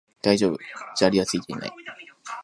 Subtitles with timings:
[0.19, 0.57] 大丈夫、
[0.95, 1.71] 砂利はついていない